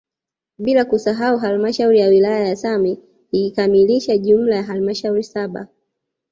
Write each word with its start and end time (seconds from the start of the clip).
Bila 0.57 0.85
kusahau 0.85 1.37
halmashauri 1.37 1.99
ya 1.99 2.07
wilaya 2.07 2.47
ya 2.47 2.55
Same 2.55 2.97
ikikamilisha 3.31 4.17
jumla 4.17 4.55
ya 4.55 4.63
halmashauri 4.63 5.23
saba 5.23 5.67